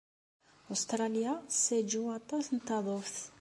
[0.71, 3.17] Ustṛalya tessaǧaw aṭas n taḍuft.